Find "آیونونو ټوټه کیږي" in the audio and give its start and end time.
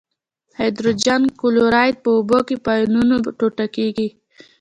2.75-4.07